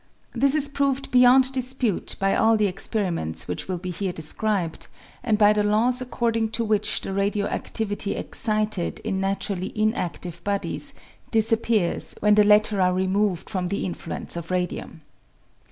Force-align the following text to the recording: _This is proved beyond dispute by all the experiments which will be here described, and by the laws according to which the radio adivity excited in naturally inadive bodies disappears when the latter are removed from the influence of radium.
_This 0.41 0.55
is 0.55 0.67
proved 0.67 1.11
beyond 1.11 1.51
dispute 1.53 2.15
by 2.19 2.35
all 2.35 2.57
the 2.57 2.65
experiments 2.65 3.47
which 3.47 3.67
will 3.67 3.77
be 3.77 3.91
here 3.91 4.11
described, 4.11 4.87
and 5.21 5.37
by 5.37 5.53
the 5.53 5.61
laws 5.61 6.01
according 6.01 6.49
to 6.53 6.63
which 6.65 7.01
the 7.01 7.13
radio 7.13 7.47
adivity 7.47 8.15
excited 8.17 8.97
in 9.01 9.19
naturally 9.21 9.71
inadive 9.75 10.43
bodies 10.43 10.95
disappears 11.29 12.15
when 12.19 12.33
the 12.33 12.43
latter 12.43 12.81
are 12.81 12.95
removed 12.95 13.47
from 13.47 13.67
the 13.67 13.85
influence 13.85 14.35
of 14.35 14.49
radium. 14.49 15.01